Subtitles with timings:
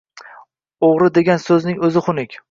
[0.87, 2.35] O‘g‘ri degan so‘zning o‘zi xunuk…